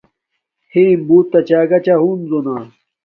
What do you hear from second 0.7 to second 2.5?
ھیم بوت آگا چھا ہنزو